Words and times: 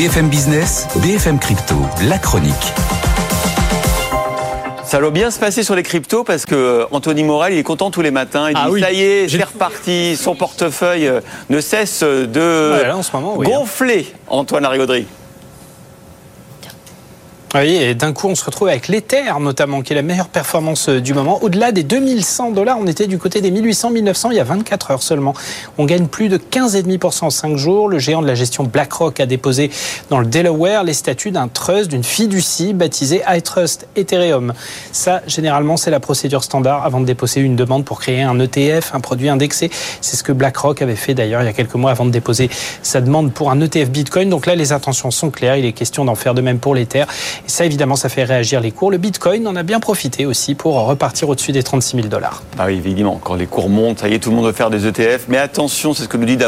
BFM 0.00 0.30
Business, 0.30 0.86
BFM 1.02 1.38
Crypto, 1.38 1.74
la 2.08 2.16
chronique. 2.16 2.54
Ça 4.82 4.98
doit 4.98 5.10
bien 5.10 5.30
se 5.30 5.38
passer 5.38 5.62
sur 5.62 5.74
les 5.74 5.82
cryptos 5.82 6.24
parce 6.24 6.46
que 6.46 6.54
euh, 6.54 6.84
Anthony 6.90 7.22
Morel, 7.22 7.52
il 7.52 7.58
est 7.58 7.62
content 7.62 7.90
tous 7.90 8.00
les 8.00 8.10
matins. 8.10 8.48
Il 8.48 8.56
Ah 8.56 8.64
dit 8.68 8.72
oui. 8.72 8.80
ça 8.80 8.92
y 8.92 9.02
est, 9.02 9.28
c'est 9.28 9.44
reparti. 9.44 10.16
Son 10.16 10.34
portefeuille 10.34 11.06
euh, 11.06 11.20
ne 11.50 11.60
cesse 11.60 12.02
de 12.02 12.72
Ouais, 12.80 12.86
là, 12.88 12.96
en 12.96 13.02
ce 13.02 13.12
moment, 13.14 13.34
oui, 13.36 13.46
hein. 13.46 13.50
gonfler. 13.50 14.06
Antoine 14.28 14.62
Larigauderie. 14.62 15.06
Oui, 17.52 17.74
et 17.74 17.96
d'un 17.96 18.12
coup, 18.12 18.28
on 18.28 18.36
se 18.36 18.44
retrouve 18.44 18.68
avec 18.68 18.86
l'Ether, 18.86 19.32
notamment, 19.40 19.82
qui 19.82 19.92
est 19.92 19.96
la 19.96 20.02
meilleure 20.02 20.28
performance 20.28 20.88
euh, 20.88 21.00
du 21.00 21.14
moment. 21.14 21.42
Au-delà 21.42 21.72
des 21.72 21.82
2100 21.82 22.52
dollars, 22.52 22.78
on 22.78 22.86
était 22.86 23.08
du 23.08 23.18
côté 23.18 23.40
des 23.40 23.50
1800, 23.50 23.90
1900 23.90 24.30
il 24.30 24.36
y 24.36 24.40
a 24.40 24.44
24 24.44 24.92
heures 24.92 25.02
seulement. 25.02 25.34
On 25.76 25.84
gagne 25.84 26.06
plus 26.06 26.28
de 26.28 26.38
15,5% 26.38 27.24
en 27.24 27.30
5 27.30 27.56
jours. 27.56 27.88
Le 27.88 27.98
géant 27.98 28.22
de 28.22 28.28
la 28.28 28.36
gestion 28.36 28.62
BlackRock 28.62 29.18
a 29.18 29.26
déposé 29.26 29.72
dans 30.10 30.20
le 30.20 30.26
Delaware 30.26 30.84
les 30.84 30.92
statuts 30.92 31.32
d'un 31.32 31.48
trust, 31.48 31.90
d'une 31.90 32.04
fiducie 32.04 32.72
baptisée 32.72 33.22
iTrust 33.28 33.88
Ethereum. 33.96 34.52
Ça, 34.92 35.20
généralement, 35.26 35.76
c'est 35.76 35.90
la 35.90 35.98
procédure 35.98 36.44
standard 36.44 36.84
avant 36.84 37.00
de 37.00 37.06
déposer 37.06 37.40
une 37.40 37.56
demande 37.56 37.84
pour 37.84 37.98
créer 37.98 38.22
un 38.22 38.38
ETF, 38.38 38.94
un 38.94 39.00
produit 39.00 39.28
indexé. 39.28 39.72
C'est 40.00 40.16
ce 40.16 40.22
que 40.22 40.30
BlackRock 40.30 40.82
avait 40.82 40.94
fait 40.94 41.14
d'ailleurs 41.14 41.42
il 41.42 41.46
y 41.46 41.48
a 41.48 41.52
quelques 41.52 41.74
mois 41.74 41.90
avant 41.90 42.04
de 42.04 42.12
déposer 42.12 42.48
sa 42.84 43.00
demande 43.00 43.32
pour 43.32 43.50
un 43.50 43.60
ETF 43.60 43.90
Bitcoin. 43.90 44.30
Donc 44.30 44.46
là, 44.46 44.54
les 44.54 44.70
intentions 44.70 45.10
sont 45.10 45.30
claires. 45.30 45.56
Il 45.56 45.64
est 45.64 45.72
question 45.72 46.04
d'en 46.04 46.14
faire 46.14 46.34
de 46.34 46.42
même 46.42 46.60
pour 46.60 46.76
l'Ether. 46.76 47.06
Et 47.46 47.48
ça, 47.48 47.64
évidemment, 47.64 47.96
ça 47.96 48.08
fait 48.08 48.24
réagir 48.24 48.60
les 48.60 48.70
cours. 48.70 48.90
Le 48.90 48.98
Bitcoin 48.98 49.46
en 49.46 49.56
a 49.56 49.62
bien 49.62 49.80
profité 49.80 50.26
aussi 50.26 50.54
pour 50.54 50.74
repartir 50.86 51.28
au-dessus 51.28 51.52
des 51.52 51.62
36 51.62 51.96
000 51.96 52.08
dollars. 52.08 52.42
Ah 52.58 52.66
oui, 52.66 52.74
évidemment, 52.74 53.20
quand 53.22 53.34
les 53.34 53.46
cours 53.46 53.68
montent, 53.68 54.00
ça 54.00 54.08
y 54.08 54.14
est, 54.14 54.18
tout 54.18 54.30
le 54.30 54.36
monde 54.36 54.46
veut 54.46 54.52
faire 54.52 54.70
des 54.70 54.86
ETF. 54.86 55.26
Mais 55.28 55.38
attention, 55.38 55.94
c'est 55.94 56.04
ce 56.04 56.08
que 56.08 56.16
nous 56.16 56.26
dit 56.26 56.38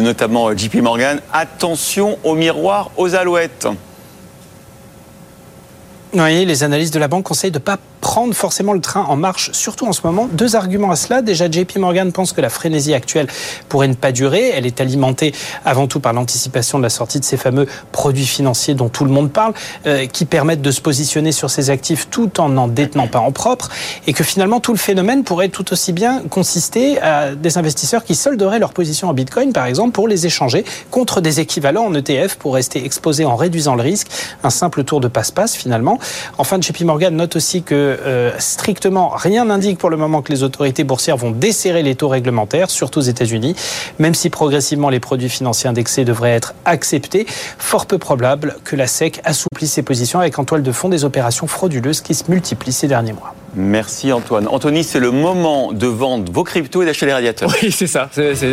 notamment 0.00 0.48
euh, 0.48 0.56
JP 0.56 0.76
Morgan, 0.76 1.20
attention 1.32 2.18
au 2.24 2.34
miroir, 2.34 2.90
aux 2.96 3.14
alouettes. 3.14 3.66
Oui, 6.12 6.44
les 6.44 6.64
analystes 6.64 6.94
de 6.94 6.98
la 6.98 7.08
banque 7.08 7.24
conseillent 7.24 7.52
de 7.52 7.58
ne 7.58 7.64
pas 7.64 7.78
prendre 8.00 8.34
forcément 8.34 8.72
le 8.72 8.80
train 8.80 9.02
en 9.02 9.16
marche, 9.16 9.50
surtout 9.52 9.86
en 9.86 9.92
ce 9.92 10.00
moment. 10.04 10.28
Deux 10.32 10.56
arguments 10.56 10.90
à 10.90 10.96
cela. 10.96 11.22
Déjà, 11.22 11.50
JP 11.50 11.76
Morgan 11.76 12.12
pense 12.12 12.32
que 12.32 12.40
la 12.40 12.48
frénésie 12.48 12.94
actuelle 12.94 13.26
pourrait 13.68 13.88
ne 13.88 13.94
pas 13.94 14.12
durer. 14.12 14.50
Elle 14.54 14.66
est 14.66 14.80
alimentée 14.80 15.34
avant 15.64 15.86
tout 15.86 16.00
par 16.00 16.12
l'anticipation 16.12 16.78
de 16.78 16.82
la 16.82 16.90
sortie 16.90 17.20
de 17.20 17.24
ces 17.24 17.36
fameux 17.36 17.66
produits 17.92 18.26
financiers 18.26 18.74
dont 18.74 18.88
tout 18.88 19.04
le 19.04 19.10
monde 19.10 19.30
parle, 19.30 19.52
euh, 19.86 20.06
qui 20.06 20.24
permettent 20.24 20.62
de 20.62 20.70
se 20.70 20.80
positionner 20.80 21.32
sur 21.32 21.50
ces 21.50 21.70
actifs 21.70 22.08
tout 22.10 22.40
en 22.40 22.48
n'en 22.48 22.68
détenant 22.68 23.08
pas 23.08 23.20
en 23.20 23.32
propre, 23.32 23.68
et 24.06 24.12
que 24.12 24.24
finalement 24.24 24.60
tout 24.60 24.72
le 24.72 24.78
phénomène 24.78 25.24
pourrait 25.24 25.48
tout 25.48 25.72
aussi 25.72 25.92
bien 25.92 26.22
consister 26.30 27.00
à 27.00 27.34
des 27.34 27.58
investisseurs 27.58 28.04
qui 28.04 28.14
solderaient 28.14 28.58
leur 28.58 28.72
position 28.72 29.08
en 29.08 29.14
Bitcoin, 29.14 29.52
par 29.52 29.66
exemple, 29.66 29.92
pour 29.92 30.08
les 30.08 30.26
échanger 30.26 30.64
contre 30.90 31.20
des 31.20 31.40
équivalents 31.40 31.84
en 31.84 31.94
ETF 31.94 32.36
pour 32.36 32.54
rester 32.54 32.84
exposés 32.84 33.24
en 33.24 33.36
réduisant 33.36 33.74
le 33.74 33.82
risque. 33.82 34.08
Un 34.44 34.50
simple 34.50 34.84
tour 34.84 35.00
de 35.00 35.08
passe-passe 35.08 35.54
finalement. 35.54 35.98
Enfin, 36.38 36.58
JP 36.60 36.82
Morgan 36.82 37.14
note 37.14 37.36
aussi 37.36 37.62
que 37.62 37.89
euh, 38.00 38.30
strictement 38.38 39.08
rien 39.10 39.44
n'indique 39.46 39.78
pour 39.78 39.90
le 39.90 39.96
moment 39.96 40.22
que 40.22 40.32
les 40.32 40.42
autorités 40.42 40.84
boursières 40.84 41.16
vont 41.16 41.30
desserrer 41.30 41.82
les 41.82 41.94
taux 41.94 42.08
réglementaires, 42.08 42.70
surtout 42.70 42.98
aux 43.00 43.02
États-Unis, 43.02 43.54
même 43.98 44.14
si 44.14 44.30
progressivement 44.30 44.88
les 44.90 45.00
produits 45.00 45.28
financiers 45.28 45.68
indexés 45.68 46.04
devraient 46.04 46.30
être 46.34 46.54
acceptés. 46.64 47.26
Fort 47.58 47.86
peu 47.86 47.98
probable 47.98 48.56
que 48.64 48.76
la 48.76 48.86
SEC 48.86 49.20
assouplisse 49.24 49.72
ses 49.72 49.82
positions 49.82 50.20
avec 50.20 50.38
en 50.38 50.44
toile 50.44 50.62
de 50.62 50.72
fond 50.72 50.88
des 50.88 51.04
opérations 51.04 51.46
frauduleuses 51.46 52.00
qui 52.00 52.14
se 52.14 52.24
multiplient 52.30 52.72
ces 52.72 52.88
derniers 52.88 53.12
mois. 53.12 53.34
Merci 53.56 54.12
Antoine. 54.12 54.46
Anthony, 54.46 54.84
c'est 54.84 55.00
le 55.00 55.10
moment 55.10 55.72
de 55.72 55.88
vendre 55.88 56.30
vos 56.32 56.44
cryptos 56.44 56.82
et 56.82 56.86
d'acheter 56.86 57.06
les 57.06 57.12
radiateurs. 57.12 57.50
Oui, 57.62 57.72
c'est 57.72 57.88
ça. 57.88 58.08
C'est- 58.12 58.36
c'est- 58.36 58.48